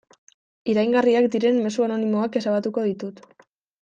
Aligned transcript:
Iraingarriak 0.73 1.27
diren 1.37 1.61
mezu 1.67 1.85
anonimoak 1.89 2.39
ezabatuko 2.41 2.87
ditut. 2.89 3.23